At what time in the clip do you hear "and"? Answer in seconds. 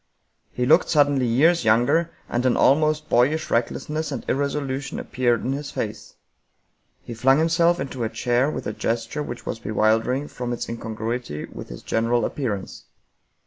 2.27-2.43, 4.11-4.25